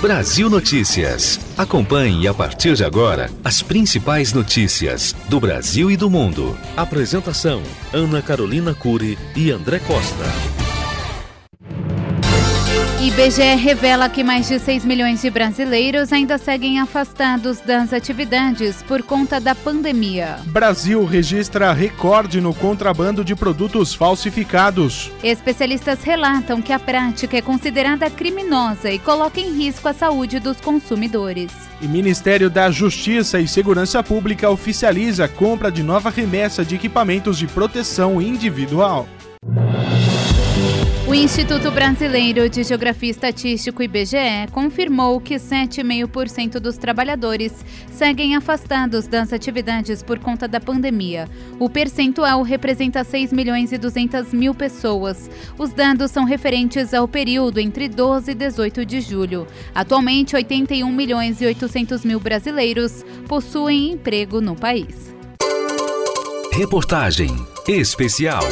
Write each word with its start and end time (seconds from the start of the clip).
Brasil 0.00 0.48
Notícias. 0.48 1.38
Acompanhe 1.58 2.26
a 2.26 2.32
partir 2.32 2.74
de 2.74 2.82
agora 2.82 3.30
as 3.44 3.60
principais 3.60 4.32
notícias 4.32 5.14
do 5.28 5.38
Brasil 5.38 5.90
e 5.90 5.96
do 5.96 6.08
mundo. 6.08 6.58
Apresentação: 6.74 7.62
Ana 7.92 8.22
Carolina 8.22 8.72
Cury 8.72 9.18
e 9.36 9.50
André 9.50 9.78
Costa. 9.80 10.59
IBGE 13.02 13.54
revela 13.56 14.10
que 14.10 14.22
mais 14.22 14.46
de 14.46 14.58
6 14.58 14.84
milhões 14.84 15.22
de 15.22 15.30
brasileiros 15.30 16.12
ainda 16.12 16.36
seguem 16.36 16.80
afastados 16.80 17.58
das 17.58 17.94
atividades 17.94 18.82
por 18.82 19.02
conta 19.02 19.40
da 19.40 19.54
pandemia. 19.54 20.40
Brasil 20.44 21.02
registra 21.06 21.72
recorde 21.72 22.42
no 22.42 22.52
contrabando 22.52 23.24
de 23.24 23.34
produtos 23.34 23.94
falsificados. 23.94 25.10
Especialistas 25.24 26.02
relatam 26.02 26.60
que 26.60 26.74
a 26.74 26.78
prática 26.78 27.38
é 27.38 27.40
considerada 27.40 28.10
criminosa 28.10 28.90
e 28.90 28.98
coloca 28.98 29.40
em 29.40 29.50
risco 29.50 29.88
a 29.88 29.94
saúde 29.94 30.38
dos 30.38 30.60
consumidores. 30.60 31.52
E 31.80 31.88
Ministério 31.88 32.50
da 32.50 32.70
Justiça 32.70 33.40
e 33.40 33.48
Segurança 33.48 34.02
Pública 34.02 34.50
oficializa 34.50 35.24
a 35.24 35.28
compra 35.28 35.72
de 35.72 35.82
nova 35.82 36.10
remessa 36.10 36.62
de 36.62 36.74
equipamentos 36.74 37.38
de 37.38 37.46
proteção 37.46 38.20
individual. 38.20 39.08
O 41.10 41.14
Instituto 41.14 41.72
Brasileiro 41.72 42.48
de 42.48 42.62
Geografia 42.62 43.10
Estatístico, 43.10 43.82
IBGE, 43.82 44.46
confirmou 44.52 45.20
que 45.20 45.34
7,5% 45.34 46.60
dos 46.60 46.76
trabalhadores 46.78 47.64
seguem 47.90 48.36
afastados 48.36 49.08
das 49.08 49.32
atividades 49.32 50.04
por 50.04 50.20
conta 50.20 50.46
da 50.46 50.60
pandemia. 50.60 51.28
O 51.58 51.68
percentual 51.68 52.42
representa 52.42 53.02
6 53.02 53.32
milhões 53.32 53.72
e 53.72 53.76
200 53.76 54.32
mil 54.32 54.54
pessoas. 54.54 55.28
Os 55.58 55.72
dados 55.72 56.12
são 56.12 56.22
referentes 56.22 56.94
ao 56.94 57.08
período 57.08 57.58
entre 57.58 57.88
12 57.88 58.30
e 58.30 58.34
18 58.36 58.86
de 58.86 59.00
julho. 59.00 59.48
Atualmente, 59.74 60.36
81 60.36 60.92
milhões 60.92 61.40
e 61.40 61.44
800 61.44 62.04
mil 62.04 62.20
brasileiros 62.20 63.04
possuem 63.26 63.94
emprego 63.94 64.40
no 64.40 64.54
país. 64.54 65.12
Reportagem 66.52 67.34
especial. 67.66 68.44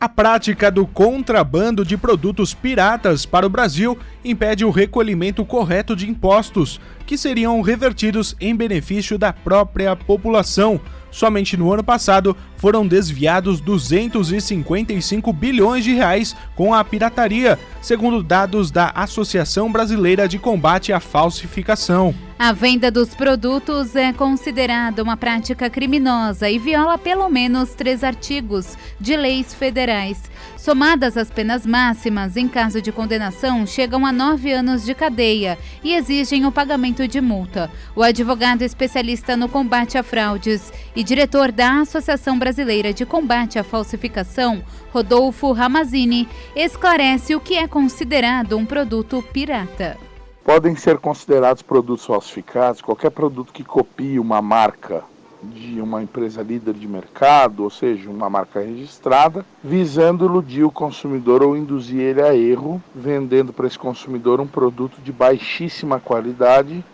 A 0.00 0.08
prática 0.08 0.70
do 0.70 0.86
contrabando 0.86 1.84
de 1.84 1.94
produtos 1.94 2.54
piratas 2.54 3.26
para 3.26 3.44
o 3.44 3.50
Brasil 3.50 3.98
impede 4.24 4.64
o 4.64 4.70
recolhimento 4.70 5.44
correto 5.44 5.94
de 5.94 6.08
impostos, 6.08 6.80
que 7.04 7.18
seriam 7.18 7.60
revertidos 7.60 8.34
em 8.40 8.56
benefício 8.56 9.18
da 9.18 9.30
própria 9.30 9.94
população. 9.94 10.80
Somente 11.10 11.54
no 11.54 11.70
ano 11.70 11.84
passado 11.84 12.34
foram 12.56 12.86
desviados 12.86 13.60
255 13.60 15.34
bilhões 15.34 15.84
de 15.84 15.92
reais 15.92 16.34
com 16.56 16.72
a 16.72 16.82
pirataria, 16.82 17.58
segundo 17.82 18.22
dados 18.22 18.70
da 18.70 18.88
Associação 18.94 19.70
Brasileira 19.70 20.26
de 20.26 20.38
Combate 20.38 20.94
à 20.94 21.00
Falsificação. 21.00 22.14
A 22.42 22.52
venda 22.52 22.90
dos 22.90 23.14
produtos 23.14 23.94
é 23.94 24.14
considerada 24.14 25.02
uma 25.02 25.14
prática 25.14 25.68
criminosa 25.68 26.48
e 26.48 26.58
viola 26.58 26.96
pelo 26.96 27.28
menos 27.28 27.74
três 27.74 28.02
artigos 28.02 28.78
de 28.98 29.14
leis 29.14 29.52
federais. 29.52 30.22
Somadas 30.56 31.18
as 31.18 31.28
penas 31.28 31.66
máximas, 31.66 32.38
em 32.38 32.48
caso 32.48 32.80
de 32.80 32.90
condenação, 32.90 33.66
chegam 33.66 34.06
a 34.06 34.10
nove 34.10 34.50
anos 34.50 34.86
de 34.86 34.94
cadeia 34.94 35.58
e 35.84 35.92
exigem 35.92 36.46
o 36.46 36.50
pagamento 36.50 37.06
de 37.06 37.20
multa. 37.20 37.70
O 37.94 38.02
advogado 38.02 38.62
especialista 38.62 39.36
no 39.36 39.46
combate 39.46 39.98
a 39.98 40.02
fraudes 40.02 40.72
e 40.96 41.04
diretor 41.04 41.52
da 41.52 41.80
Associação 41.80 42.38
Brasileira 42.38 42.90
de 42.90 43.04
Combate 43.04 43.58
à 43.58 43.62
Falsificação, 43.62 44.64
Rodolfo 44.94 45.52
Ramazini, 45.52 46.26
esclarece 46.56 47.34
o 47.34 47.40
que 47.40 47.58
é 47.58 47.68
considerado 47.68 48.56
um 48.56 48.64
produto 48.64 49.22
pirata. 49.30 50.09
Podem 50.44 50.74
ser 50.74 50.98
considerados 50.98 51.62
produtos 51.62 52.06
falsificados 52.06 52.80
qualquer 52.80 53.10
produto 53.10 53.52
que 53.52 53.62
copie 53.62 54.18
uma 54.18 54.40
marca 54.42 55.04
de 55.42 55.80
uma 55.80 56.02
empresa 56.02 56.42
líder 56.42 56.74
de 56.74 56.86
mercado, 56.86 57.62
ou 57.62 57.70
seja, 57.70 58.10
uma 58.10 58.28
marca 58.28 58.60
registrada, 58.60 59.44
visando 59.62 60.24
iludir 60.24 60.64
o 60.64 60.70
consumidor 60.70 61.42
ou 61.42 61.56
induzir 61.56 62.00
ele 62.00 62.22
a 62.22 62.34
erro, 62.34 62.82
vendendo 62.94 63.52
para 63.52 63.66
esse 63.66 63.78
consumidor 63.78 64.40
um 64.40 64.46
produto 64.46 65.00
de 65.02 65.12
baixíssima 65.12 65.98
qualidade, 65.98 66.84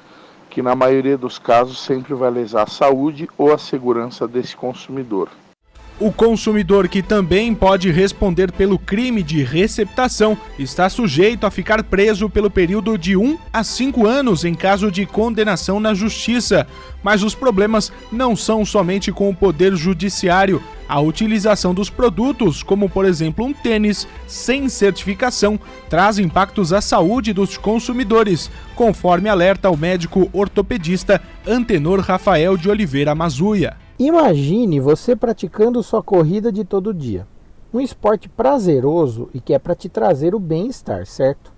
que 0.48 0.62
na 0.62 0.74
maioria 0.74 1.18
dos 1.18 1.38
casos 1.38 1.80
sempre 1.80 2.14
vai 2.14 2.30
lesar 2.30 2.62
a 2.62 2.70
saúde 2.70 3.28
ou 3.36 3.52
a 3.52 3.58
segurança 3.58 4.28
desse 4.28 4.56
consumidor. 4.56 5.28
O 5.98 6.12
consumidor 6.12 6.88
que 6.88 7.00
também 7.00 7.54
pode 7.54 7.90
responder 7.90 8.52
pelo 8.52 8.78
crime 8.78 9.22
de 9.22 9.42
receptação 9.42 10.36
está 10.58 10.90
sujeito 10.90 11.46
a 11.46 11.50
ficar 11.50 11.82
preso 11.82 12.28
pelo 12.28 12.50
período 12.50 12.98
de 12.98 13.16
1 13.16 13.38
a 13.50 13.64
5 13.64 14.06
anos 14.06 14.44
em 14.44 14.54
caso 14.54 14.90
de 14.90 15.06
condenação 15.06 15.80
na 15.80 15.94
justiça. 15.94 16.66
Mas 17.02 17.22
os 17.22 17.34
problemas 17.34 17.90
não 18.12 18.36
são 18.36 18.62
somente 18.62 19.10
com 19.10 19.30
o 19.30 19.34
poder 19.34 19.74
judiciário. 19.74 20.62
A 20.86 21.00
utilização 21.00 21.72
dos 21.72 21.88
produtos, 21.88 22.62
como 22.62 22.90
por 22.90 23.06
exemplo 23.06 23.46
um 23.46 23.54
tênis 23.54 24.06
sem 24.26 24.68
certificação, 24.68 25.58
traz 25.88 26.18
impactos 26.18 26.74
à 26.74 26.82
saúde 26.82 27.32
dos 27.32 27.56
consumidores, 27.56 28.50
conforme 28.74 29.30
alerta 29.30 29.70
o 29.70 29.76
médico 29.78 30.28
ortopedista 30.30 31.22
Antenor 31.46 32.00
Rafael 32.00 32.54
de 32.58 32.68
Oliveira 32.68 33.14
Mazuia. 33.14 33.85
Imagine 33.98 34.78
você 34.78 35.16
praticando 35.16 35.82
sua 35.82 36.02
corrida 36.02 36.52
de 36.52 36.64
todo 36.64 36.92
dia. 36.92 37.26
Um 37.72 37.80
esporte 37.80 38.28
prazeroso 38.28 39.30
e 39.32 39.40
que 39.40 39.54
é 39.54 39.58
para 39.58 39.74
te 39.74 39.88
trazer 39.88 40.34
o 40.34 40.38
bem-estar, 40.38 41.06
certo? 41.06 41.50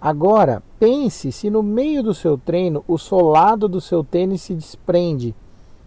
Agora, 0.00 0.64
pense 0.80 1.30
se 1.30 1.48
no 1.48 1.62
meio 1.62 2.02
do 2.02 2.12
seu 2.12 2.36
treino 2.36 2.84
o 2.88 2.98
solado 2.98 3.68
do 3.68 3.80
seu 3.80 4.02
tênis 4.02 4.42
se 4.42 4.52
desprende. 4.52 5.32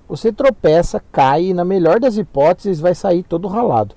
Você 0.07 0.31
tropeça, 0.31 1.03
cai 1.11 1.47
e, 1.47 1.53
na 1.53 1.65
melhor 1.65 1.99
das 1.99 2.15
hipóteses, 2.15 2.79
vai 2.79 2.95
sair 2.95 3.21
todo 3.21 3.49
ralado. 3.49 3.95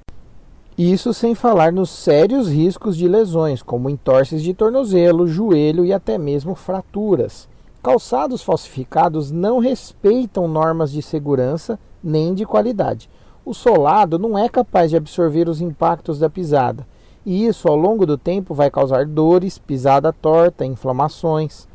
Isso 0.76 1.14
sem 1.14 1.36
falar 1.36 1.72
nos 1.72 1.90
sérios 1.90 2.48
riscos 2.48 2.96
de 2.96 3.06
lesões, 3.06 3.62
como 3.62 3.88
entorses 3.88 4.42
de 4.42 4.52
tornozelo, 4.52 5.28
joelho 5.28 5.84
e 5.84 5.92
até 5.92 6.18
mesmo 6.18 6.56
fraturas. 6.56 7.48
Calçados 7.80 8.42
falsificados 8.42 9.30
não 9.30 9.60
respeitam 9.60 10.48
normas 10.48 10.90
de 10.90 11.00
segurança 11.00 11.78
nem 12.02 12.34
de 12.34 12.44
qualidade. 12.44 13.08
O 13.44 13.52
solado 13.52 14.18
não 14.18 14.38
é 14.38 14.48
capaz 14.48 14.90
de 14.90 14.96
absorver 14.96 15.48
os 15.48 15.60
impactos 15.60 16.18
da 16.18 16.30
pisada, 16.30 16.86
e 17.24 17.46
isso 17.46 17.68
ao 17.68 17.76
longo 17.76 18.06
do 18.06 18.16
tempo 18.16 18.54
vai 18.54 18.70
causar 18.70 19.06
dores, 19.06 19.58
pisada 19.58 20.12
torta, 20.12 20.64
inflamações. 20.64 21.66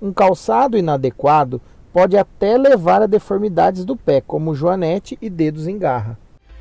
Um 0.00 0.12
calçado 0.12 0.76
inadequado 0.76 1.60
pode 1.92 2.16
até 2.16 2.58
levar 2.58 3.02
a 3.02 3.06
deformidades 3.06 3.84
do 3.84 3.96
pé, 3.96 4.20
como 4.20 4.54
joanete 4.54 5.16
e 5.20 5.30
dedos 5.30 5.66
em 5.66 5.78
garra. 5.78 6.18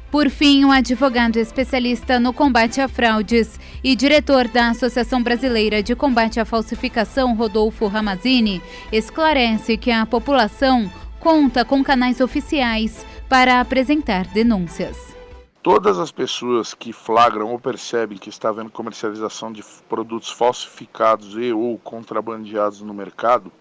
Por 0.09 0.29
fim, 0.29 0.63
um 0.63 0.71
advogado 0.71 1.37
especialista 1.37 2.21
no 2.21 2.31
combate 2.31 2.79
a 2.79 2.87
fraudes 2.87 3.59
e 3.83 3.97
diretor 3.97 4.47
da 4.47 4.69
Associação 4.69 5.21
Brasileira 5.21 5.83
de 5.83 5.93
Combate 5.93 6.39
à 6.39 6.45
Falsificação, 6.45 7.35
Rodolfo 7.35 7.85
Ramazini, 7.87 8.61
esclarece 8.93 9.75
que 9.75 9.91
a 9.91 10.05
população 10.05 10.89
conta 11.19 11.65
com 11.65 11.83
canais 11.83 12.21
oficiais 12.21 13.05
para 13.29 13.59
apresentar 13.59 14.25
denúncias. 14.27 15.15
Todas 15.63 15.97
as 15.97 16.11
pessoas 16.11 16.75
que 16.75 16.93
flagram 16.93 17.47
ou 17.47 17.59
percebem 17.59 18.19
que 18.19 18.29
está 18.29 18.49
havendo 18.49 18.69
comercialização 18.69 19.51
de 19.51 19.63
produtos 19.89 20.29
falsificados 20.29 21.35
e 21.35 21.51
ou 21.51 21.77
contrabandeados 21.79 22.81
no 22.81 22.93
mercado, 22.93 23.51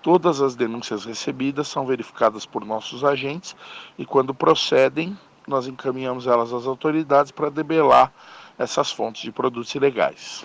Todas 0.02 0.42
as 0.42 0.56
denúncias 0.56 1.06
recebidas 1.06 1.68
são 1.68 1.86
verificadas 1.86 2.44
por 2.46 2.66
nossos 2.66 3.06
agentes 3.06 3.56
e, 3.98 4.06
quando 4.06 4.34
procedem, 4.34 5.18
nós 5.48 5.68
encaminhamos 5.68 6.28
elas 6.28 6.52
às 6.52 6.66
autoridades 6.66 7.32
para 7.32 7.50
debelar 7.50 8.12
essas 8.58 8.92
fontes 8.92 9.22
de 9.22 9.32
produtos 9.32 9.74
ilegais. 9.76 10.44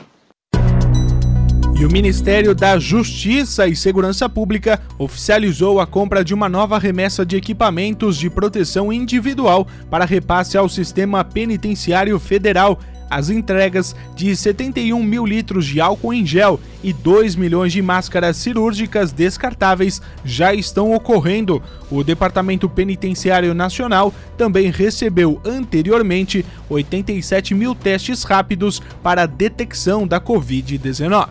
E 1.78 1.84
o 1.84 1.92
Ministério 1.92 2.56
da 2.56 2.76
Justiça 2.76 3.68
e 3.68 3.76
Segurança 3.76 4.28
Pública 4.28 4.82
oficializou 4.98 5.80
a 5.80 5.86
compra 5.86 6.24
de 6.24 6.34
uma 6.34 6.48
nova 6.48 6.76
remessa 6.76 7.24
de 7.24 7.36
equipamentos 7.36 8.16
de 8.16 8.28
proteção 8.28 8.92
individual 8.92 9.64
para 9.88 10.04
repasse 10.04 10.58
ao 10.58 10.68
sistema 10.68 11.24
penitenciário 11.24 12.18
federal 12.18 12.80
as 13.10 13.30
entregas 13.30 13.94
de 14.14 14.34
71 14.34 15.02
mil 15.02 15.24
litros 15.24 15.66
de 15.66 15.80
álcool 15.80 16.12
em 16.12 16.24
gel 16.24 16.60
e 16.82 16.92
2 16.92 17.36
milhões 17.36 17.72
de 17.72 17.82
máscaras 17.82 18.36
cirúrgicas 18.36 19.12
descartáveis 19.12 20.00
já 20.24 20.54
estão 20.54 20.94
ocorrendo. 20.94 21.62
O 21.90 22.04
Departamento 22.04 22.68
Penitenciário 22.68 23.54
Nacional 23.54 24.12
também 24.36 24.70
recebeu 24.70 25.40
anteriormente 25.44 26.44
87 26.68 27.54
mil 27.54 27.74
testes 27.74 28.22
rápidos 28.22 28.80
para 29.02 29.26
detecção 29.26 30.06
da 30.06 30.20
Covid-19. 30.20 31.28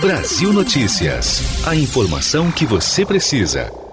Brasil 0.00 0.52
Notícias. 0.52 1.66
A 1.66 1.74
informação 1.74 2.50
que 2.50 2.66
você 2.66 3.06
precisa. 3.06 3.83